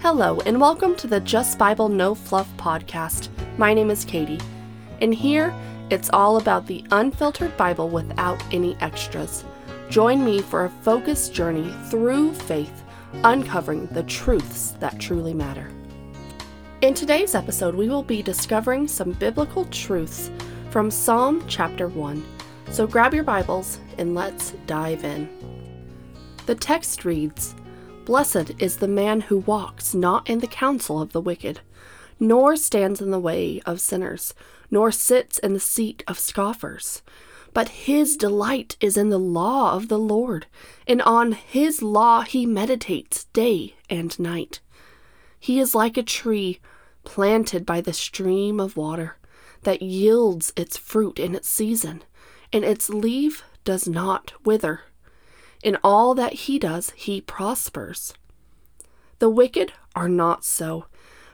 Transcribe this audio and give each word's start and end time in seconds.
Hello, 0.00 0.40
and 0.44 0.60
welcome 0.60 0.96
to 0.96 1.06
the 1.06 1.20
Just 1.20 1.56
Bible 1.56 1.88
No 1.88 2.16
Fluff 2.16 2.48
podcast. 2.56 3.28
My 3.58 3.74
name 3.74 3.90
is 3.90 4.04
Katie, 4.04 4.40
and 5.00 5.14
here 5.14 5.54
it's 5.88 6.10
all 6.12 6.36
about 6.36 6.66
the 6.66 6.84
unfiltered 6.90 7.56
Bible 7.56 7.88
without 7.88 8.42
any 8.52 8.76
extras. 8.80 9.44
Join 9.88 10.24
me 10.24 10.42
for 10.42 10.64
a 10.64 10.70
focused 10.70 11.32
journey 11.32 11.72
through 11.90 12.34
faith, 12.34 12.82
uncovering 13.22 13.86
the 13.86 14.02
truths 14.02 14.72
that 14.80 14.98
truly 14.98 15.34
matter. 15.34 15.70
In 16.82 16.94
today's 16.94 17.34
episode, 17.34 17.74
we 17.74 17.90
will 17.90 18.02
be 18.02 18.22
discovering 18.22 18.88
some 18.88 19.12
biblical 19.12 19.66
truths 19.66 20.30
from 20.70 20.90
Psalm 20.90 21.44
chapter 21.46 21.88
1. 21.88 22.24
So 22.70 22.86
grab 22.86 23.12
your 23.12 23.22
Bibles 23.22 23.78
and 23.98 24.14
let's 24.14 24.52
dive 24.66 25.04
in. 25.04 25.28
The 26.46 26.54
text 26.54 27.04
reads, 27.04 27.54
Blessed 28.06 28.52
is 28.58 28.78
the 28.78 28.88
man 28.88 29.20
who 29.20 29.40
walks 29.40 29.92
not 29.92 30.30
in 30.30 30.38
the 30.38 30.46
counsel 30.46 31.02
of 31.02 31.12
the 31.12 31.20
wicked, 31.20 31.60
nor 32.18 32.56
stands 32.56 33.02
in 33.02 33.10
the 33.10 33.20
way 33.20 33.60
of 33.66 33.78
sinners, 33.78 34.32
nor 34.70 34.90
sits 34.90 35.38
in 35.38 35.52
the 35.52 35.60
seat 35.60 36.02
of 36.08 36.18
scoffers. 36.18 37.02
But 37.52 37.68
his 37.68 38.16
delight 38.16 38.78
is 38.80 38.96
in 38.96 39.10
the 39.10 39.18
law 39.18 39.74
of 39.74 39.88
the 39.88 39.98
Lord, 39.98 40.46
and 40.86 41.02
on 41.02 41.32
his 41.32 41.82
law 41.82 42.22
he 42.22 42.46
meditates 42.46 43.24
day 43.34 43.74
and 43.90 44.18
night. 44.18 44.60
He 45.40 45.58
is 45.58 45.74
like 45.74 45.96
a 45.96 46.02
tree 46.02 46.60
planted 47.02 47.64
by 47.64 47.80
the 47.80 47.94
stream 47.94 48.60
of 48.60 48.76
water 48.76 49.16
that 49.62 49.82
yields 49.82 50.52
its 50.54 50.76
fruit 50.76 51.18
in 51.18 51.34
its 51.34 51.48
season, 51.48 52.02
and 52.52 52.62
its 52.62 52.90
leaf 52.90 53.42
does 53.64 53.88
not 53.88 54.32
wither. 54.44 54.82
In 55.62 55.78
all 55.82 56.14
that 56.14 56.32
he 56.32 56.58
does, 56.58 56.90
he 56.90 57.20
prospers. 57.22 58.14
The 59.18 59.30
wicked 59.30 59.72
are 59.96 60.08
not 60.08 60.44
so, 60.44 60.86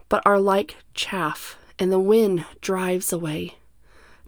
but 0.08 0.22
are 0.24 0.40
like 0.40 0.76
chaff, 0.94 1.58
and 1.78 1.90
the 1.90 2.00
wind 2.00 2.44
drives 2.60 3.12
away. 3.12 3.56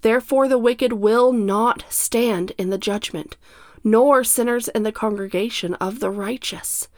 Therefore, 0.02 0.48
the 0.48 0.58
wicked 0.58 0.92
will 0.92 1.32
not 1.32 1.84
stand 1.88 2.52
in 2.58 2.70
the 2.70 2.78
judgment, 2.78 3.36
nor 3.82 4.22
sinners 4.22 4.68
in 4.68 4.82
the 4.82 4.92
congregation 4.92 5.74
of 5.74 6.00
the 6.00 6.10
righteous. 6.10 6.88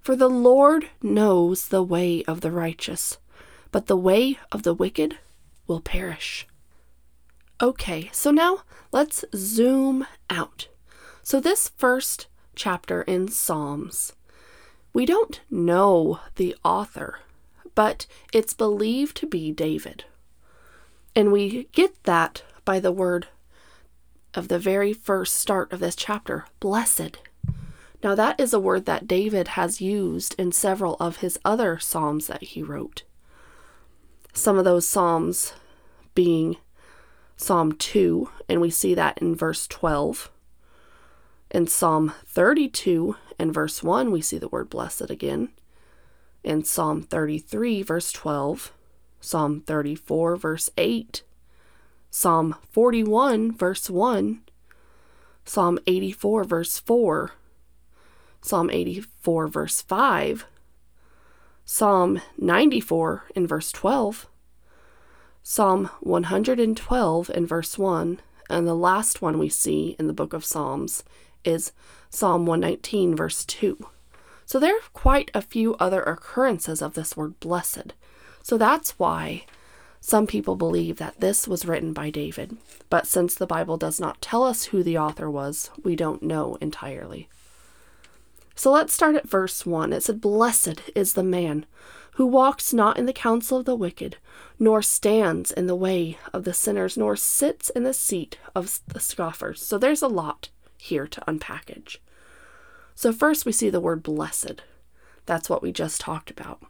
For 0.00 0.16
the 0.16 0.28
Lord 0.28 0.88
knows 1.02 1.68
the 1.68 1.82
way 1.82 2.24
of 2.24 2.40
the 2.40 2.50
righteous, 2.50 3.18
but 3.70 3.86
the 3.86 3.96
way 3.96 4.38
of 4.50 4.62
the 4.62 4.74
wicked 4.74 5.18
will 5.66 5.80
perish. 5.80 6.46
Okay, 7.60 8.08
so 8.12 8.30
now 8.30 8.60
let's 8.92 9.24
zoom 9.34 10.06
out. 10.30 10.68
So, 11.22 11.38
this 11.38 11.70
first 11.76 12.26
chapter 12.54 13.02
in 13.02 13.28
Psalms. 13.28 14.14
We 14.92 15.06
don't 15.06 15.40
know 15.50 16.20
the 16.36 16.56
author, 16.64 17.20
but 17.74 18.06
it's 18.32 18.54
believed 18.54 19.16
to 19.18 19.26
be 19.26 19.52
David. 19.52 20.04
And 21.14 21.30
we 21.30 21.68
get 21.72 22.02
that 22.04 22.42
by 22.64 22.80
the 22.80 22.92
word 22.92 23.28
of 24.34 24.48
the 24.48 24.58
very 24.58 24.92
first 24.92 25.34
start 25.34 25.72
of 25.72 25.80
this 25.80 25.96
chapter 25.96 26.46
blessed. 26.58 27.18
Now, 28.02 28.14
that 28.14 28.40
is 28.40 28.54
a 28.54 28.60
word 28.60 28.86
that 28.86 29.06
David 29.06 29.48
has 29.48 29.80
used 29.80 30.34
in 30.38 30.52
several 30.52 30.96
of 30.98 31.18
his 31.18 31.38
other 31.44 31.78
Psalms 31.78 32.28
that 32.28 32.42
he 32.42 32.62
wrote. 32.62 33.02
Some 34.32 34.56
of 34.56 34.64
those 34.64 34.88
Psalms 34.88 35.52
being 36.14 36.56
Psalm 37.36 37.72
2, 37.72 38.28
and 38.48 38.60
we 38.60 38.70
see 38.70 38.94
that 38.94 39.18
in 39.18 39.34
verse 39.34 39.66
12. 39.66 40.30
In 41.50 41.66
Psalm 41.66 42.14
32 42.26 43.16
and 43.38 43.52
verse 43.52 43.82
1, 43.82 44.10
we 44.10 44.20
see 44.20 44.38
the 44.38 44.48
word 44.48 44.70
blessed 44.70 45.10
again. 45.10 45.50
In 46.42 46.64
Psalm 46.64 47.02
33, 47.02 47.82
verse 47.82 48.12
12, 48.12 48.72
Psalm 49.20 49.60
34, 49.60 50.36
verse 50.36 50.70
8, 50.78 51.22
Psalm 52.10 52.56
41, 52.70 53.52
verse 53.52 53.90
1, 53.90 54.40
Psalm 55.44 55.78
84, 55.86 56.44
verse 56.44 56.78
4, 56.78 57.32
Psalm 58.42 58.70
84, 58.70 59.48
verse 59.48 59.82
5, 59.82 60.46
Psalm 61.64 62.20
94 62.38 63.24
in 63.34 63.46
verse 63.46 63.70
12, 63.70 64.26
Psalm 65.42 65.90
112 66.00 67.30
in 67.30 67.46
verse 67.46 67.78
1, 67.78 68.20
and 68.48 68.66
the 68.66 68.74
last 68.74 69.22
one 69.22 69.38
we 69.38 69.48
see 69.48 69.94
in 69.98 70.06
the 70.06 70.12
book 70.12 70.32
of 70.32 70.44
Psalms 70.44 71.04
is 71.44 71.72
Psalm 72.08 72.46
119, 72.46 73.14
verse 73.14 73.44
2. 73.44 73.86
So 74.44 74.58
there 74.58 74.74
are 74.74 74.80
quite 74.92 75.30
a 75.32 75.42
few 75.42 75.76
other 75.76 76.02
occurrences 76.02 76.82
of 76.82 76.94
this 76.94 77.16
word 77.16 77.38
blessed. 77.40 77.94
So 78.42 78.58
that's 78.58 78.98
why 78.98 79.44
some 80.00 80.26
people 80.26 80.56
believe 80.56 80.96
that 80.96 81.20
this 81.20 81.46
was 81.46 81.66
written 81.66 81.92
by 81.92 82.10
David. 82.10 82.56
But 82.88 83.06
since 83.06 83.34
the 83.34 83.46
Bible 83.46 83.76
does 83.76 84.00
not 84.00 84.20
tell 84.20 84.42
us 84.42 84.64
who 84.64 84.82
the 84.82 84.98
author 84.98 85.30
was, 85.30 85.70
we 85.84 85.94
don't 85.94 86.22
know 86.22 86.56
entirely. 86.60 87.28
So 88.60 88.70
let's 88.70 88.92
start 88.92 89.16
at 89.16 89.26
verse 89.26 89.64
1. 89.64 89.94
It 89.94 90.02
said, 90.02 90.20
Blessed 90.20 90.82
is 90.94 91.14
the 91.14 91.22
man 91.22 91.64
who 92.16 92.26
walks 92.26 92.74
not 92.74 92.98
in 92.98 93.06
the 93.06 93.12
counsel 93.14 93.60
of 93.60 93.64
the 93.64 93.74
wicked, 93.74 94.18
nor 94.58 94.82
stands 94.82 95.50
in 95.50 95.66
the 95.66 95.74
way 95.74 96.18
of 96.34 96.44
the 96.44 96.52
sinners, 96.52 96.94
nor 96.94 97.16
sits 97.16 97.70
in 97.70 97.84
the 97.84 97.94
seat 97.94 98.36
of 98.54 98.80
the 98.88 99.00
scoffers. 99.00 99.62
So 99.62 99.78
there's 99.78 100.02
a 100.02 100.08
lot 100.08 100.50
here 100.76 101.06
to 101.06 101.22
unpackage. 101.22 102.00
So, 102.94 103.14
first 103.14 103.46
we 103.46 103.52
see 103.52 103.70
the 103.70 103.80
word 103.80 104.02
blessed. 104.02 104.60
That's 105.24 105.48
what 105.48 105.62
we 105.62 105.72
just 105.72 105.98
talked 105.98 106.30
about. 106.30 106.60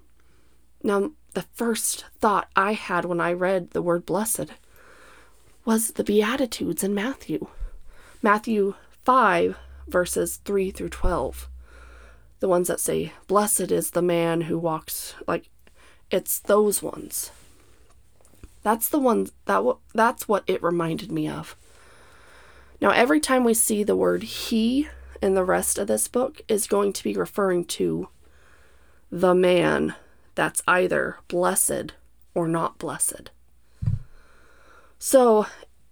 Now, 0.85 1.11
the 1.35 1.47
first 1.55 2.05
thought 2.21 2.51
I 2.55 2.75
had 2.75 3.05
when 3.05 3.21
I 3.21 3.33
read 3.33 3.73
the 3.73 3.83
word 3.83 4.07
blessed 4.07 4.53
was 5.65 5.89
the 5.89 6.05
Beatitudes 6.05 6.85
in 6.85 6.95
Matthew. 6.95 7.49
Matthew 8.23 8.77
5, 9.03 9.57
verses 9.89 10.37
3 10.45 10.71
through 10.71 10.91
12. 10.91 11.49
The 12.41 12.49
ones 12.49 12.69
that 12.69 12.81
say, 12.81 13.13
Blessed 13.27 13.71
is 13.71 13.91
the 13.91 14.03
man 14.03 14.43
who 14.43 14.59
walks, 14.59 15.15
like, 15.27 15.49
it's 16.11 16.39
those 16.41 16.83
ones. 16.83 17.31
That's 18.63 18.89
the 18.89 18.99
one 18.99 19.29
that 19.47 19.77
that's 19.95 20.29
what 20.29 20.45
it 20.47 20.63
reminded 20.63 21.11
me 21.13 21.29
of. 21.29 21.57
Now, 22.81 22.91
every 22.91 23.21
time 23.21 23.45
we 23.45 23.55
see 23.55 23.83
the 23.83 23.97
word 23.97 24.23
he 24.23 24.89
in 25.23 25.35
the 25.35 25.45
rest 25.45 25.79
of 25.79 25.87
this 25.87 26.09
book 26.09 26.41
is 26.49 26.67
going 26.67 26.93
to 26.95 27.05
be 27.05 27.15
referring 27.15 27.65
to 27.67 28.09
the 29.11 29.35
man 29.35 29.95
that's 30.35 30.63
either 30.67 31.19
blessed 31.29 31.93
or 32.35 32.49
not 32.49 32.79
blessed. 32.79 33.31
So, 34.99 35.47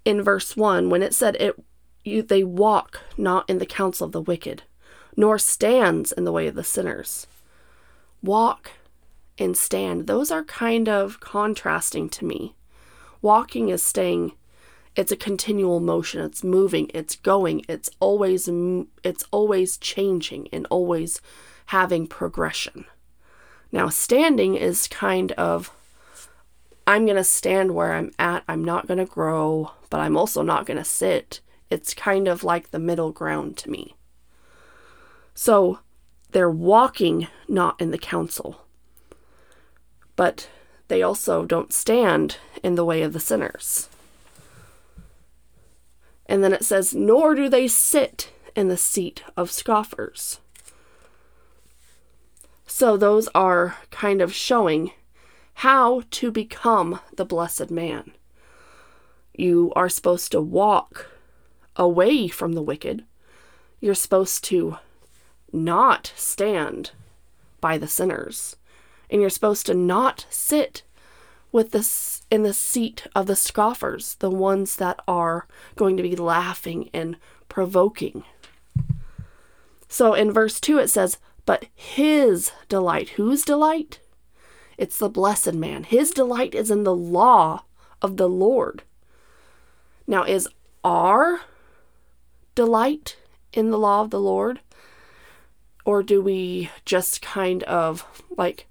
in 0.05 0.23
verse 0.23 0.57
1, 0.57 0.89
when 0.89 1.03
it 1.03 1.15
said 1.15 1.37
it 1.37 1.57
you, 2.05 2.23
they 2.23 2.43
walk 2.45 3.01
not 3.17 3.49
in 3.51 3.59
the 3.59 3.67
counsel 3.67 4.07
of 4.07 4.13
the 4.13 4.23
wicked, 4.23 4.63
nor 5.19 5.37
stands 5.37 6.13
in 6.13 6.23
the 6.23 6.31
way 6.31 6.47
of 6.47 6.55
the 6.55 6.63
sinners. 6.63 7.27
Walk 8.23 8.71
and 9.37 9.57
stand, 9.57 10.07
those 10.07 10.31
are 10.31 10.45
kind 10.45 10.89
of 10.89 11.19
contrasting 11.19 12.09
to 12.09 12.25
me. 12.25 12.55
Walking 13.21 13.69
is 13.69 13.83
staying. 13.83 14.33
It's 14.95 15.11
a 15.11 15.17
continual 15.17 15.81
motion. 15.81 16.23
It's 16.23 16.45
moving. 16.45 16.89
It's 16.95 17.17
going. 17.17 17.65
It's 17.69 17.91
always 17.99 18.49
it's 19.03 19.25
always 19.33 19.77
changing 19.77 20.49
and 20.53 20.69
always 20.71 21.21
having 21.67 22.07
progression. 22.07 22.85
Now 23.73 23.89
standing 23.89 24.55
is 24.55 24.87
kind 24.87 25.33
of 25.33 25.73
i'm 26.87 27.05
going 27.07 27.17
to 27.17 27.25
stand 27.25 27.75
where 27.75 27.95
i'm 27.95 28.13
at. 28.21 28.45
I'm 28.47 28.65
not 28.65 28.87
going 28.87 28.99
to 28.99 29.05
grow 29.05 29.73
but 29.91 29.99
i'm 29.99 30.17
also 30.17 30.43
not 30.43 30.65
going 30.65 30.79
to 30.79 30.85
sit. 30.85 31.41
It's 31.71 31.93
kind 31.93 32.29
of 32.29 32.45
like 32.45 32.71
the 32.71 32.79
middle 32.79 33.11
ground 33.11 33.57
to 33.59 33.71
me 33.71 33.97
so 35.39 35.79
they're 36.33 36.51
walking 36.51 37.29
not 37.47 37.81
in 37.81 37.91
the 37.91 37.99
counsel 37.99 38.65
but 40.17 40.49
they 40.89 41.03
also 41.03 41.45
don't 41.45 41.73
stand 41.73 42.39
in 42.63 42.75
the 42.75 42.85
way 42.85 43.03
of 43.03 43.13
the 43.13 43.21
sinners 43.21 43.89
and 46.29 46.45
then 46.45 46.53
it 46.53 46.65
says, 46.65 46.95
Nor 46.95 47.35
do 47.35 47.49
they 47.49 47.67
sit 47.67 48.31
in 48.55 48.69
the 48.69 48.77
seat 48.77 49.25
of 49.37 49.51
scoffers. 49.51 50.41
So 52.67 52.97
those 52.97 53.29
are 53.35 53.77
kind 53.91 54.21
of 54.21 54.35
showing 54.35 54.93
how 55.55 56.03
to 56.11 56.31
become 56.31 57.01
the 57.17 57.25
blessed 57.25 57.71
man. 57.71 58.13
You 59.33 59.73
are 59.75 59.89
supposed 59.89 60.31
to 60.33 60.41
walk 60.41 61.11
away 61.77 62.29
from 62.29 62.53
the 62.53 62.63
wicked. 62.63 63.05
You're 63.81 63.95
supposed 63.95 64.45
to 64.45 64.77
not 65.53 66.13
stand 66.17 66.93
by 67.61 67.79
the 67.79 67.89
sinners. 67.89 68.57
And 69.11 69.21
you're 69.21 69.31
supposed 69.31 69.67
to 69.67 69.75
not 69.75 70.27
sit 70.31 70.83
with 71.51 71.71
this 71.71 72.23
in 72.31 72.43
the 72.43 72.53
seat 72.53 73.07
of 73.15 73.27
the 73.27 73.37
scoffers, 73.37 74.17
the 74.17 74.31
ones 74.31 74.77
that 74.77 75.01
are 75.09 75.47
going 75.77 75.97
to 75.97 76.03
be 76.03 76.15
laughing 76.15 76.91
and 76.93 77.17
provoking. 77.49 78.25
So 79.89 80.13
in 80.13 80.31
verse 80.31 80.61
2 80.61 80.79
it 80.79 80.89
says, 80.89 81.19
But 81.47 81.67
his 81.75 82.53
delight, 82.69 83.11
whose 83.11 83.45
delight? 83.45 84.01
It's 84.77 84.99
the 84.99 85.09
blessed 85.09 85.55
man. 85.55 85.85
His 85.85 86.11
delight 86.11 86.55
is 86.55 86.71
in 86.71 86.85
the 86.85 86.95
law 86.95 87.65
of 88.01 88.17
the 88.17 88.29
Lord. 88.29 88.83
Now, 90.07 90.23
is 90.23 90.49
our 90.85 91.41
delight 92.55 93.17
in 93.53 93.71
the 93.71 93.79
law 93.79 94.03
of 94.03 94.11
the 94.11 94.21
Lord? 94.21 94.61
Or 95.89 96.03
do 96.03 96.21
we 96.21 96.69
just 96.85 97.23
kind 97.23 97.63
of 97.63 98.05
like, 98.37 98.67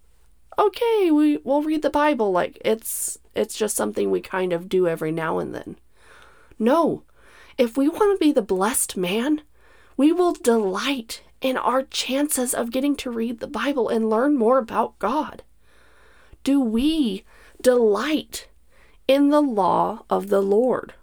okay, 0.60 1.10
we, 1.10 1.38
we'll 1.38 1.64
read 1.64 1.82
the 1.82 1.90
Bible 1.90 2.32
like 2.32 2.62
it's 2.64 3.18
it's 3.34 3.58
just 3.58 3.76
something 3.76 4.12
we 4.12 4.22
kind 4.22 4.54
of 4.54 4.70
do 4.70 4.88
every 4.88 5.12
now 5.12 5.40
and 5.40 5.52
then. 5.56 5.78
No. 6.60 7.02
If 7.58 7.76
we 7.76 7.90
want 7.90 8.16
to 8.16 8.24
be 8.24 8.32
the 8.32 8.44
blessed 8.44 8.98
man, 8.98 9.42
we 9.98 10.12
will 10.12 10.34
delight 10.34 11.24
in 11.42 11.58
our 11.58 11.82
chances 11.82 12.54
of 12.54 12.70
getting 12.70 12.96
to 12.98 13.10
read 13.10 13.40
the 13.40 13.48
Bible 13.48 13.90
and 13.90 14.12
learn 14.12 14.38
more 14.38 14.60
about 14.60 15.00
God. 15.00 15.42
Do 16.44 16.62
we 16.62 17.24
delight 17.60 18.48
in 19.08 19.30
the 19.30 19.42
law 19.42 20.06
of 20.08 20.30
the 20.30 20.42
Lord? 20.42 20.94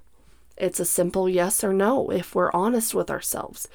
It's 0.56 0.78
a 0.78 0.84
simple 0.84 1.28
yes 1.28 1.64
or 1.64 1.72
no 1.72 2.12
if 2.12 2.37
we're 2.37 2.52
honest 2.52 2.94
with 2.94 3.10
ourselves. 3.10 3.67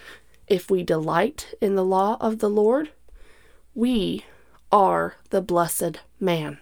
If 0.49 0.71
we 0.71 0.83
delight 0.83 1.53
in 1.61 1.75
the 1.75 1.85
law 1.85 2.17
of 2.19 2.39
the 2.39 2.49
Lord, 2.49 2.89
we 3.75 4.25
are 4.71 5.15
the 5.29 5.41
blessed 5.41 5.99
man. 6.19 6.57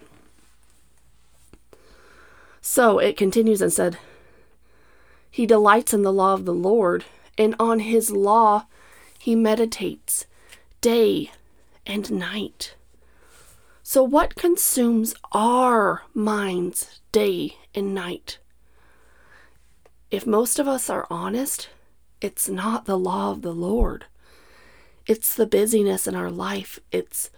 So 2.60 2.98
it 2.98 3.16
continues 3.16 3.62
and 3.62 3.72
said, 3.72 3.96
He 5.30 5.46
delights 5.46 5.94
in 5.94 6.02
the 6.02 6.12
law 6.12 6.34
of 6.34 6.44
the 6.44 6.54
Lord, 6.54 7.06
and 7.38 7.56
on 7.58 7.80
his 7.80 8.10
law 8.10 8.66
he 9.18 9.34
meditates 9.34 10.26
day 10.82 11.30
and 11.86 12.10
night. 12.12 12.74
So, 13.82 14.02
what 14.02 14.34
consumes 14.34 15.14
our 15.32 16.02
minds 16.12 17.00
day 17.10 17.56
and 17.74 17.94
night? 17.94 18.36
If 20.10 20.26
most 20.26 20.58
of 20.58 20.68
us 20.68 20.90
are 20.90 21.06
honest, 21.08 21.70
it's 22.20 22.48
not 22.48 22.84
the 22.84 22.98
law 22.98 23.30
of 23.30 23.42
the 23.42 23.54
Lord. 23.54 24.06
It's 25.06 25.34
the 25.34 25.46
busyness 25.46 26.06
in 26.06 26.14
our 26.14 26.30
life. 26.30 26.80
It's 26.92 27.30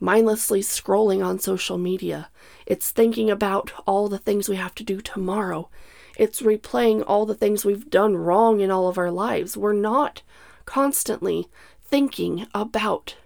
mindlessly 0.00 0.60
scrolling 0.60 1.24
on 1.24 1.38
social 1.38 1.76
media. 1.76 2.30
It's 2.66 2.90
thinking 2.90 3.30
about 3.30 3.72
all 3.86 4.08
the 4.08 4.18
things 4.18 4.48
we 4.48 4.56
have 4.56 4.74
to 4.76 4.84
do 4.84 5.00
tomorrow. 5.00 5.68
It's 6.16 6.42
replaying 6.42 7.04
all 7.06 7.26
the 7.26 7.34
things 7.34 7.64
we've 7.64 7.90
done 7.90 8.16
wrong 8.16 8.60
in 8.60 8.70
all 8.70 8.88
of 8.88 8.98
our 8.98 9.10
lives. 9.10 9.56
We're 9.56 9.72
not 9.72 10.22
constantly 10.64 11.48
thinking 11.82 12.46
about, 12.54 13.16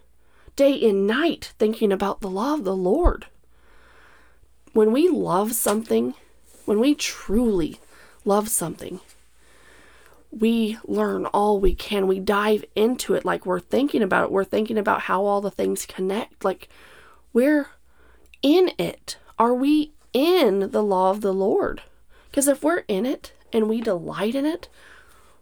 day 0.56 0.80
and 0.88 1.06
night, 1.06 1.52
thinking 1.58 1.92
about 1.92 2.20
the 2.20 2.30
law 2.30 2.54
of 2.54 2.64
the 2.64 2.76
Lord. 2.76 3.26
When 4.72 4.92
we 4.92 5.08
love 5.08 5.52
something, 5.52 6.14
when 6.64 6.80
we 6.80 6.94
truly 6.94 7.80
love 8.24 8.48
something, 8.48 9.00
we 10.32 10.78
learn 10.84 11.26
all 11.26 11.60
we 11.60 11.74
can. 11.74 12.06
We 12.06 12.18
dive 12.18 12.64
into 12.74 13.14
it 13.14 13.24
like 13.24 13.44
we're 13.44 13.60
thinking 13.60 14.02
about 14.02 14.24
it. 14.24 14.32
We're 14.32 14.44
thinking 14.44 14.78
about 14.78 15.02
how 15.02 15.24
all 15.24 15.40
the 15.40 15.50
things 15.50 15.84
connect. 15.84 16.44
Like 16.44 16.68
we're 17.32 17.68
in 18.42 18.72
it. 18.78 19.18
Are 19.38 19.54
we 19.54 19.92
in 20.12 20.70
the 20.70 20.82
law 20.82 21.10
of 21.10 21.20
the 21.20 21.34
Lord? 21.34 21.82
Because 22.30 22.48
if 22.48 22.62
we're 22.62 22.84
in 22.88 23.04
it 23.04 23.32
and 23.52 23.68
we 23.68 23.82
delight 23.82 24.34
in 24.34 24.46
it, 24.46 24.68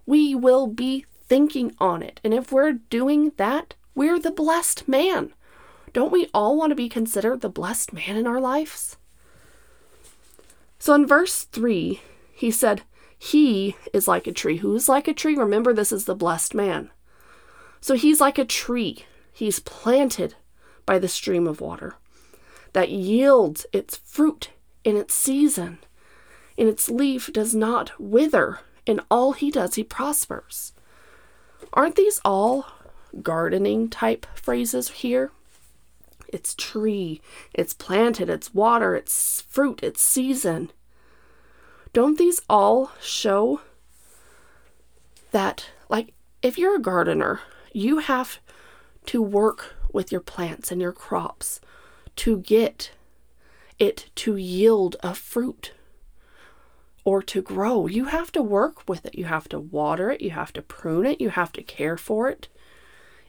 we 0.06 0.34
will 0.34 0.66
be 0.66 1.06
thinking 1.22 1.72
on 1.78 2.02
it. 2.02 2.20
And 2.24 2.34
if 2.34 2.50
we're 2.50 2.72
doing 2.72 3.32
that, 3.36 3.74
we're 3.94 4.18
the 4.18 4.32
blessed 4.32 4.88
man. 4.88 5.32
Don't 5.92 6.12
we 6.12 6.28
all 6.34 6.56
want 6.56 6.70
to 6.70 6.76
be 6.76 6.88
considered 6.88 7.40
the 7.40 7.48
blessed 7.48 7.92
man 7.92 8.16
in 8.16 8.26
our 8.26 8.40
lives? 8.40 8.96
So 10.80 10.94
in 10.94 11.06
verse 11.06 11.44
3, 11.44 12.00
he 12.32 12.50
said, 12.50 12.82
He 13.22 13.76
is 13.92 14.08
like 14.08 14.26
a 14.26 14.32
tree. 14.32 14.56
Who's 14.56 14.88
like 14.88 15.06
a 15.06 15.12
tree? 15.12 15.36
Remember, 15.36 15.74
this 15.74 15.92
is 15.92 16.06
the 16.06 16.14
blessed 16.14 16.54
man. 16.54 16.90
So 17.78 17.94
he's 17.94 18.18
like 18.18 18.38
a 18.38 18.46
tree. 18.46 19.04
He's 19.30 19.60
planted 19.60 20.36
by 20.86 20.98
the 20.98 21.06
stream 21.06 21.46
of 21.46 21.60
water 21.60 21.96
that 22.72 22.88
yields 22.88 23.66
its 23.74 23.98
fruit 23.98 24.52
in 24.84 24.96
its 24.96 25.12
season, 25.14 25.80
and 26.56 26.66
its 26.66 26.88
leaf 26.88 27.30
does 27.30 27.54
not 27.54 27.92
wither. 28.00 28.60
In 28.86 29.02
all 29.10 29.32
he 29.32 29.50
does, 29.50 29.74
he 29.74 29.84
prospers. 29.84 30.72
Aren't 31.74 31.96
these 31.96 32.22
all 32.24 32.68
gardening 33.22 33.90
type 33.90 34.26
phrases 34.34 34.88
here? 34.88 35.30
It's 36.26 36.54
tree, 36.54 37.20
it's 37.52 37.74
planted, 37.74 38.30
it's 38.30 38.54
water, 38.54 38.96
it's 38.96 39.42
fruit, 39.42 39.80
it's 39.82 40.00
season. 40.00 40.72
Don't 41.92 42.18
these 42.18 42.40
all 42.48 42.92
show 43.00 43.60
that, 45.32 45.70
like, 45.88 46.14
if 46.42 46.56
you're 46.56 46.76
a 46.76 46.80
gardener, 46.80 47.40
you 47.72 47.98
have 47.98 48.38
to 49.06 49.20
work 49.20 49.74
with 49.92 50.12
your 50.12 50.20
plants 50.20 50.70
and 50.70 50.80
your 50.80 50.92
crops 50.92 51.60
to 52.16 52.38
get 52.38 52.92
it 53.78 54.10
to 54.14 54.36
yield 54.36 54.96
a 55.02 55.14
fruit 55.14 55.72
or 57.04 57.22
to 57.22 57.42
grow. 57.42 57.86
You 57.86 58.04
have 58.06 58.30
to 58.32 58.42
work 58.42 58.88
with 58.88 59.06
it. 59.06 59.16
You 59.16 59.24
have 59.24 59.48
to 59.48 59.58
water 59.58 60.10
it. 60.10 60.20
You 60.20 60.30
have 60.30 60.52
to 60.52 60.62
prune 60.62 61.06
it. 61.06 61.20
You 61.20 61.30
have 61.30 61.52
to 61.52 61.62
care 61.62 61.96
for 61.96 62.28
it. 62.28 62.48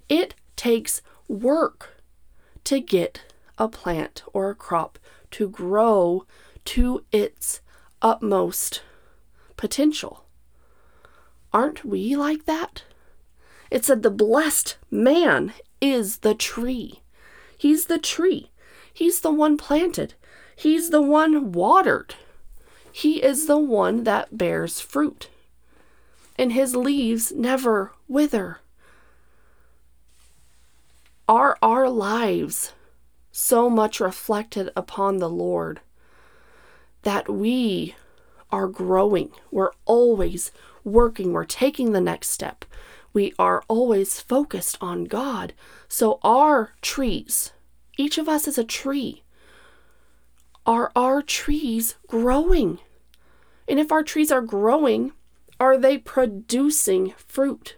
It 0.10 0.36
takes 0.56 1.02
work 1.28 2.02
to 2.66 2.80
get 2.80 3.22
a 3.58 3.68
plant 3.68 4.24
or 4.34 4.50
a 4.50 4.56
crop 4.56 5.00
to 5.32 5.48
grow 5.48 6.26
to 6.66 7.06
its 7.12 7.62
utmost 8.02 8.82
potential. 9.58 10.26
Aren't 11.54 11.84
we 11.84 12.16
like 12.16 12.46
that? 12.46 12.84
It 13.70 13.86
said 13.86 14.04
the 14.04 14.12
blessed 14.12 14.78
man 14.90 15.54
is 15.80 16.20
the 16.20 16.36
tree. 16.36 17.02
He's 17.58 17.86
the 17.86 18.00
tree. 18.00 18.52
He's 18.94 19.22
the 19.22 19.32
one 19.32 19.58
planted. 19.58 20.14
He's 20.56 20.90
the 20.90 21.02
one 21.02 21.52
watered. 21.52 22.16
He 22.92 23.24
is 23.24 23.48
the 23.48 23.58
one 23.58 24.04
that 24.04 24.38
bears 24.38 24.82
fruit, 24.82 25.30
and 26.38 26.52
his 26.52 26.76
leaves 26.76 27.32
never 27.32 27.94
wither. 28.08 28.60
Are 31.28 31.58
our 31.62 31.90
lives 31.90 32.74
so 33.32 33.70
much 33.70 34.02
reflected 34.02 34.70
upon 34.76 35.18
the 35.18 35.30
Lord 35.30 35.80
that 37.04 37.30
we 37.30 37.96
are 38.52 38.68
growing? 38.68 39.32
We're 39.52 39.72
always 39.86 40.52
working, 40.84 41.34
we're 41.34 41.46
taking 41.46 41.92
the 41.92 42.02
next 42.02 42.30
step. 42.30 42.66
We 43.14 43.34
are 43.38 43.64
always 43.68 44.20
focused 44.20 44.78
on 44.82 45.06
God. 45.06 45.54
So, 45.88 46.20
our 46.24 46.74
trees, 46.82 47.52
each 47.98 48.18
of 48.18 48.30
us 48.30 48.48
is 48.48 48.58
a 48.58 48.64
tree 48.64 49.24
are 50.66 50.92
our 50.96 51.22
trees 51.22 51.96
growing? 52.08 52.80
And 53.68 53.80
if 53.80 53.92
our 53.92 54.04
trees 54.04 54.32
are 54.32 54.42
growing, 54.42 55.12
are 55.60 55.78
they 55.78 55.98
producing 55.98 57.14
fruit? 57.18 57.76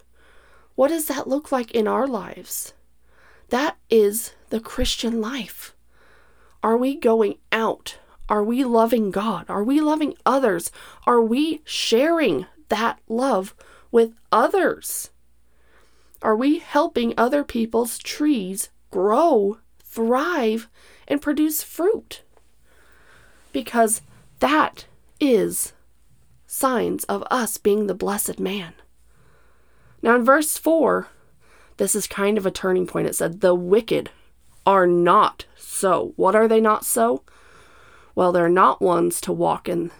What 0.75 0.89
does 0.89 1.05
that 1.05 1.27
look 1.27 1.51
like 1.51 1.71
in 1.71 1.87
our 1.87 2.07
lives? 2.07 2.73
That 3.49 3.77
is 3.89 4.33
the 4.49 4.59
Christian 4.59 5.21
life. 5.21 5.75
Are 6.61 6.77
we 6.77 6.95
going 6.95 7.37
out? 7.51 7.99
Are 8.29 8.43
we 8.43 8.63
loving 8.63 9.11
God? 9.11 9.45
Are 9.49 9.63
we 9.63 9.81
loving 9.81 10.15
others? 10.25 10.71
Are 11.05 11.21
we 11.21 11.61
sharing 11.65 12.45
that 12.69 12.99
love 13.07 13.53
with 13.91 14.13
others? 14.31 15.11
Are 16.21 16.35
we 16.35 16.59
helping 16.59 17.13
other 17.17 17.43
people's 17.43 17.97
trees 17.97 18.69
grow, 18.91 19.57
thrive, 19.83 20.69
and 21.07 21.21
produce 21.21 21.61
fruit? 21.61 22.23
because 23.53 24.01
that 24.39 24.87
is 25.21 25.71
signs 26.45 27.05
of 27.05 27.23
us 27.31 27.57
being 27.57 27.87
the 27.87 27.93
blessed 27.93 28.39
man. 28.39 28.73
Now, 30.01 30.15
in 30.15 30.25
verse 30.25 30.57
4, 30.57 31.07
this 31.77 31.95
is 31.95 32.07
kind 32.07 32.37
of 32.37 32.45
a 32.45 32.51
turning 32.51 32.85
point. 32.85 33.07
It 33.07 33.15
said, 33.15 33.39
The 33.39 33.55
wicked 33.55 34.09
are 34.65 34.85
not 34.85 35.45
so. 35.55 36.11
What 36.17 36.35
are 36.35 36.47
they 36.47 36.59
not 36.59 36.83
so? 36.83 37.23
Well, 38.15 38.31
they're 38.31 38.49
not 38.49 38.81
ones 38.81 39.19
to 39.21 39.31
walk 39.31 39.67
in, 39.67 39.91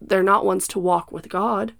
they're 0.00 0.22
not 0.22 0.44
ones 0.44 0.68
to 0.68 0.78
walk 0.78 1.10
with 1.10 1.28
God. 1.28 1.72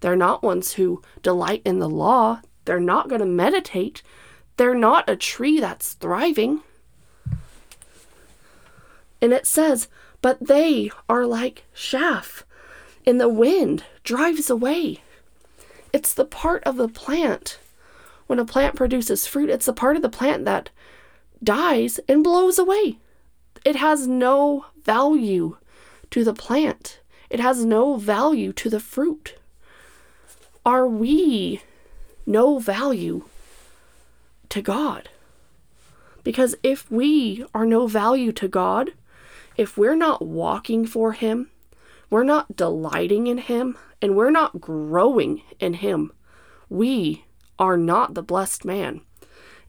They're 0.00 0.16
not 0.16 0.42
ones 0.42 0.72
who 0.72 1.00
delight 1.22 1.62
in 1.64 1.78
the 1.78 1.88
law. 1.88 2.40
They're 2.64 2.80
not 2.80 3.08
going 3.08 3.20
to 3.20 3.26
meditate. 3.26 4.02
They're 4.56 4.74
not 4.74 5.08
a 5.08 5.14
tree 5.14 5.60
that's 5.60 5.92
thriving. 5.94 6.62
And 9.20 9.32
it 9.32 9.46
says, 9.46 9.86
but 10.20 10.48
they 10.48 10.90
are 11.08 11.24
like 11.24 11.64
chaff 11.72 12.44
and 13.06 13.20
the 13.20 13.28
wind 13.28 13.84
drives 14.02 14.50
away. 14.50 14.98
It's 15.92 16.14
the 16.14 16.24
part 16.24 16.64
of 16.64 16.76
the 16.76 16.88
plant. 16.88 17.58
When 18.26 18.38
a 18.38 18.44
plant 18.44 18.76
produces 18.76 19.26
fruit, 19.26 19.50
it's 19.50 19.66
the 19.66 19.72
part 19.72 19.96
of 19.96 20.02
the 20.02 20.08
plant 20.08 20.44
that 20.46 20.70
dies 21.42 22.00
and 22.08 22.24
blows 22.24 22.58
away. 22.58 22.98
It 23.64 23.76
has 23.76 24.06
no 24.06 24.66
value 24.82 25.56
to 26.10 26.24
the 26.24 26.34
plant, 26.34 27.00
it 27.30 27.40
has 27.40 27.64
no 27.64 27.96
value 27.96 28.52
to 28.54 28.68
the 28.68 28.80
fruit. 28.80 29.36
Are 30.64 30.86
we 30.86 31.62
no 32.26 32.58
value 32.58 33.24
to 34.48 34.62
God? 34.62 35.08
Because 36.22 36.54
if 36.62 36.90
we 36.90 37.44
are 37.54 37.66
no 37.66 37.86
value 37.86 38.32
to 38.32 38.46
God, 38.46 38.92
if 39.56 39.76
we're 39.76 39.96
not 39.96 40.22
walking 40.22 40.86
for 40.86 41.12
Him, 41.12 41.50
we're 42.10 42.22
not 42.22 42.56
delighting 42.56 43.26
in 43.26 43.38
Him, 43.38 43.76
and 44.00 44.14
we're 44.14 44.30
not 44.30 44.60
growing 44.60 45.42
in 45.58 45.74
Him, 45.74 46.12
we 46.68 47.24
are 47.58 47.76
not 47.76 48.14
the 48.14 48.22
blessed 48.22 48.64
man. 48.64 49.00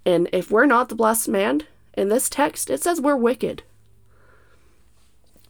And 0.06 0.30
if 0.34 0.52
we're 0.52 0.66
not 0.66 0.90
the 0.90 0.96
blessed 0.96 1.30
man, 1.30 1.64
in 1.96 2.10
this 2.10 2.30
text, 2.30 2.70
it 2.70 2.82
says 2.82 3.00
we're 3.00 3.16
wicked. 3.16 3.64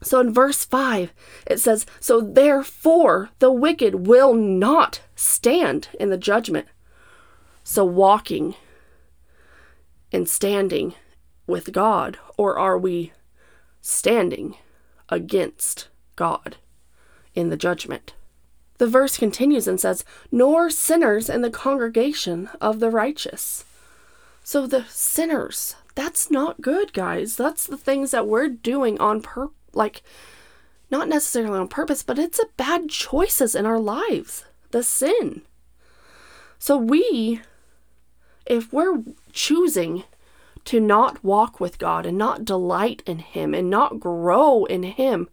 So 0.03 0.19
in 0.19 0.33
verse 0.33 0.65
5, 0.65 1.13
it 1.48 1.60
says, 1.60 1.86
So 2.00 2.22
therefore 2.22 3.29
the 3.39 3.51
wicked 3.51 4.07
will 4.07 4.33
not 4.33 5.01
stand 5.15 5.89
in 6.00 6.10
the 6.10 6.17
judgment. 6.17 6.67
So 7.63 7.86
walking 7.86 8.55
and 10.12 10.27
standing 10.27 10.93
with 11.48 11.72
God, 11.72 12.17
or 12.38 12.57
are 12.57 12.77
we 12.77 13.13
standing 13.81 14.55
against 15.10 15.88
God 16.15 16.57
in 17.33 17.50
the 17.50 17.57
judgment? 17.57 18.13
The 18.77 18.88
verse 18.88 19.17
continues 19.17 19.67
and 19.67 19.79
says, 19.79 20.03
Nor 20.31 20.69
sinners 20.69 21.29
in 21.29 21.41
the 21.41 21.50
congregation 21.50 22.50
of 22.60 22.79
the 22.79 22.89
righteous. 22.89 23.65
So 24.43 24.67
the 24.67 24.86
sinners, 24.89 25.75
that's 25.95 26.29
not 26.29 26.62
good, 26.62 26.91
guys. 26.91 27.38
That's 27.38 27.65
the 27.65 27.77
things 27.77 28.12
that 28.12 28.27
we're 28.27 28.50
doing 28.50 29.00
on 29.00 29.22
purpose 29.22 29.55
like 29.73 30.03
not 30.89 31.07
necessarily 31.07 31.57
on 31.57 31.67
purpose, 31.67 32.03
but 32.03 32.19
it's 32.19 32.39
a 32.39 32.47
bad 32.57 32.89
choices 32.89 33.55
in 33.55 33.65
our 33.65 33.79
lives, 33.79 34.45
the 34.71 34.83
sin. 34.83 35.41
So 36.59 36.77
we 36.77 37.41
if 38.45 38.73
we're 38.73 39.03
choosing 39.31 40.03
to 40.65 40.79
not 40.79 41.23
walk 41.23 41.59
with 41.59 41.77
God 41.77 42.05
and 42.05 42.17
not 42.17 42.45
delight 42.45 43.03
in 43.05 43.19
him 43.19 43.53
and 43.53 43.69
not 43.69 43.99
grow 43.99 44.65
in 44.65 44.83
him, 44.83 45.29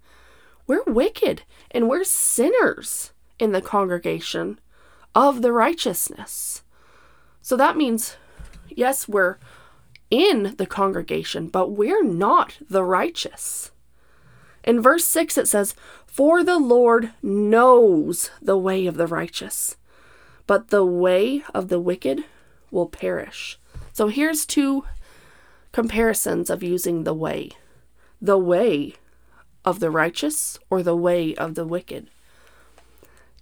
we're 0.66 0.84
wicked 0.84 1.42
and 1.70 1.88
we're 1.88 2.04
sinners 2.04 3.12
in 3.38 3.52
the 3.52 3.62
congregation 3.62 4.58
of 5.14 5.42
the 5.42 5.52
righteousness. 5.52 6.62
So 7.42 7.56
that 7.56 7.76
means 7.76 8.16
yes, 8.68 9.08
we're 9.08 9.38
in 10.10 10.54
the 10.56 10.66
congregation, 10.66 11.48
but 11.48 11.70
we're 11.70 12.04
not 12.04 12.58
the 12.68 12.84
righteous. 12.84 13.70
In 14.64 14.80
verse 14.80 15.04
6, 15.04 15.38
it 15.38 15.48
says, 15.48 15.74
For 16.06 16.44
the 16.44 16.58
Lord 16.58 17.12
knows 17.22 18.30
the 18.42 18.58
way 18.58 18.86
of 18.86 18.96
the 18.96 19.06
righteous, 19.06 19.76
but 20.46 20.68
the 20.68 20.84
way 20.84 21.42
of 21.54 21.68
the 21.68 21.80
wicked 21.80 22.24
will 22.70 22.88
perish. 22.88 23.58
So 23.92 24.08
here's 24.08 24.46
two 24.46 24.84
comparisons 25.72 26.50
of 26.50 26.62
using 26.62 27.04
the 27.04 27.14
way 27.14 27.50
the 28.22 28.38
way 28.38 28.94
of 29.64 29.80
the 29.80 29.90
righteous 29.90 30.58
or 30.68 30.82
the 30.82 30.96
way 30.96 31.34
of 31.36 31.54
the 31.54 31.64
wicked. 31.64 32.08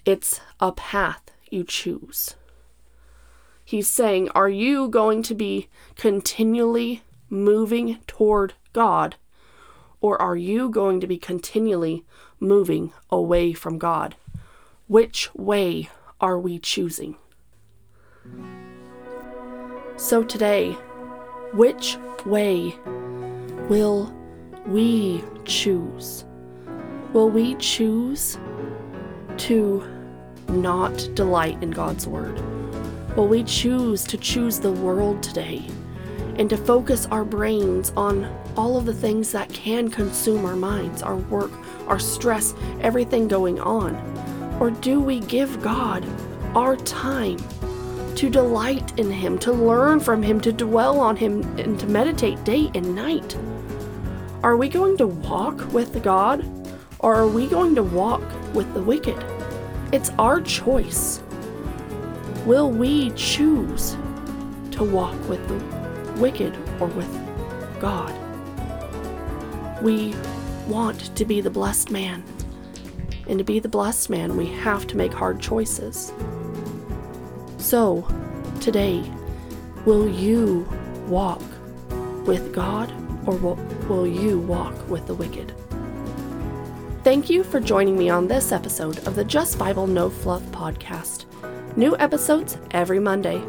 It's 0.04 0.40
a 0.60 0.72
path 0.72 1.30
you 1.50 1.64
choose. 1.64 2.36
He's 3.64 3.90
saying, 3.90 4.30
Are 4.30 4.48
you 4.48 4.88
going 4.88 5.22
to 5.24 5.34
be 5.34 5.68
continually 5.96 7.02
moving 7.28 7.98
toward 8.06 8.54
God 8.72 9.16
or 10.00 10.20
are 10.20 10.36
you 10.36 10.68
going 10.68 11.00
to 11.00 11.06
be 11.06 11.18
continually 11.18 12.04
moving 12.40 12.92
away 13.10 13.52
from 13.52 13.78
God? 13.78 14.16
Which 14.86 15.34
way 15.34 15.88
are 16.20 16.38
we 16.38 16.58
choosing? 16.58 17.16
So 19.96 20.22
today, 20.22 20.72
which 21.52 21.96
way 22.24 22.74
will 23.68 24.14
we 24.66 25.24
choose? 25.44 26.24
Will 27.12 27.30
we 27.30 27.54
choose 27.56 28.38
to 29.38 29.84
not 30.48 31.08
delight 31.14 31.62
in 31.62 31.70
God's 31.70 32.06
Word? 32.06 32.38
Will 33.16 33.28
we 33.28 33.42
choose 33.42 34.04
to 34.04 34.16
choose 34.16 34.60
the 34.60 34.72
world 34.72 35.22
today 35.22 35.66
and 36.38 36.48
to 36.48 36.56
focus 36.56 37.06
our 37.10 37.24
brains 37.24 37.92
on 37.96 38.24
all 38.56 38.76
of 38.76 38.86
the 38.86 38.94
things 38.94 39.32
that 39.32 39.52
can 39.52 39.90
consume 39.90 40.44
our 40.44 40.56
minds, 40.56 41.02
our 41.02 41.16
work, 41.16 41.50
our 41.88 41.98
stress, 41.98 42.54
everything 42.80 43.28
going 43.28 43.60
on? 43.60 43.96
Or 44.60 44.70
do 44.70 45.00
we 45.00 45.20
give 45.20 45.60
God 45.60 46.06
our 46.54 46.76
time 46.76 47.38
to 48.14 48.30
delight 48.30 48.98
in 48.98 49.10
Him, 49.10 49.38
to 49.40 49.52
learn 49.52 50.00
from 50.00 50.22
Him, 50.22 50.40
to 50.40 50.52
dwell 50.52 51.00
on 51.00 51.16
Him, 51.16 51.42
and 51.58 51.78
to 51.80 51.86
meditate 51.86 52.42
day 52.44 52.70
and 52.74 52.94
night? 52.94 53.36
Are 54.42 54.56
we 54.56 54.68
going 54.68 54.96
to 54.98 55.06
walk 55.06 55.72
with 55.72 56.02
God 56.02 56.44
or 57.00 57.14
are 57.14 57.28
we 57.28 57.46
going 57.46 57.74
to 57.74 57.82
walk 57.82 58.22
with 58.54 58.72
the 58.74 58.82
wicked? 58.82 59.22
It's 59.92 60.10
our 60.18 60.40
choice. 60.40 61.20
Will 62.44 62.70
we 62.70 63.10
choose 63.10 63.96
to 64.72 64.84
walk 64.84 65.16
with 65.28 65.46
the 65.48 65.77
wicked 66.18 66.56
or 66.80 66.88
with 66.88 67.10
God? 67.80 68.14
We 69.82 70.14
want 70.66 71.14
to 71.16 71.24
be 71.24 71.40
the 71.40 71.50
blessed 71.50 71.90
man. 71.90 72.22
And 73.28 73.38
to 73.38 73.44
be 73.44 73.58
the 73.58 73.68
blessed 73.68 74.10
man, 74.10 74.36
we 74.36 74.46
have 74.46 74.86
to 74.88 74.96
make 74.96 75.12
hard 75.12 75.40
choices. 75.40 76.12
So, 77.58 78.06
today, 78.60 79.04
will 79.84 80.08
you 80.08 80.68
walk 81.06 81.42
with 82.26 82.52
God 82.52 82.92
or 83.26 83.36
will, 83.36 84.06
you 84.06 84.38
walk 84.38 84.88
with 84.88 85.06
the 85.06 85.14
wicked? 85.14 85.52
Thank 87.04 87.30
you 87.30 87.44
for 87.44 87.60
joining 87.60 87.96
me 87.96 88.10
on 88.10 88.28
this 88.28 88.52
episode 88.52 89.06
of 89.06 89.14
the 89.14 89.24
Just 89.24 89.58
Bible 89.58 89.86
No 89.86 90.10
Fluff 90.10 90.42
podcast. 90.44 91.24
New 91.76 91.96
episodes 91.98 92.58
every 92.70 92.98
Monday. 92.98 93.42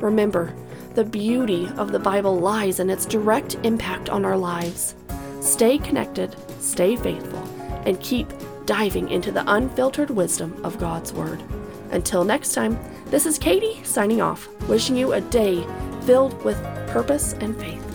Remember, 0.00 0.54
the 0.94 1.04
beauty 1.04 1.68
of 1.76 1.90
the 1.90 1.98
Bible 1.98 2.38
lies 2.38 2.78
in 2.78 2.90
its 2.90 3.06
direct 3.06 3.56
impact 3.62 4.10
on 4.10 4.24
our 4.24 4.36
lives. 4.36 4.94
Stay 5.40 5.78
connected, 5.78 6.36
stay 6.60 6.96
faithful, 6.96 7.42
and 7.86 8.00
keep 8.00 8.28
diving 8.66 9.08
into 9.08 9.32
the 9.32 9.44
unfiltered 9.50 10.10
wisdom 10.10 10.58
of 10.64 10.78
God's 10.78 11.12
Word. 11.12 11.42
Until 11.90 12.24
next 12.24 12.52
time, 12.52 12.78
this 13.06 13.26
is 13.26 13.38
Katie 13.38 13.82
signing 13.84 14.20
off, 14.20 14.48
wishing 14.68 14.96
you 14.96 15.12
a 15.12 15.20
day 15.20 15.66
filled 16.02 16.42
with 16.44 16.62
purpose 16.88 17.32
and 17.34 17.58
faith. 17.58 17.91